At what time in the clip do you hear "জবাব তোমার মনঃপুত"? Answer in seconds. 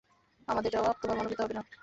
0.71-1.39